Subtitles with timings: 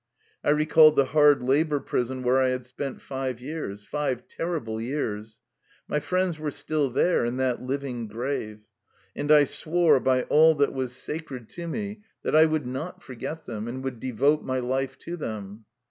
[0.43, 5.41] I recalled the hard labor prison where I had spent five years, five terrible years.
[5.87, 8.65] My friends were still there, in that living grave.
[9.15, 12.33] And I swore by all that was sacred to me that 209 THE LIFE STOEY
[12.33, 15.17] OF A RUSSIAN EXILE I would not forget them, and would devote my life to
[15.17, 15.65] them.